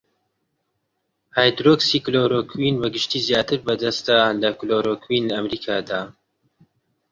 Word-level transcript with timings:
هایدرۆکسی 1.35 1.97
کلۆرۆکوین 2.05 2.75
بەگشتی 2.81 3.19
زیاتر 3.27 3.59
بەردەستە 3.65 4.17
لە 4.41 4.49
کلۆرۆکوین 4.59 5.23
لە 5.29 5.33
ئەمەریکادا. 5.37 6.01